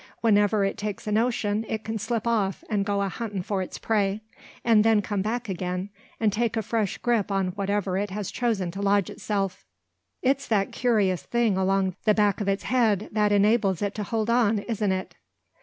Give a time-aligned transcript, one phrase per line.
[0.21, 3.77] Whenever it takes a notion, it can slip off, and go a huntin' for its
[3.77, 4.19] prey;
[4.65, 8.71] and then come back again and take a fresh grip on whatever it has chosen
[8.71, 9.63] to lodge itself."
[10.23, 14.31] "It's that curious thing along the back of its head that enables it to hold
[14.31, 15.13] on, isn't it?"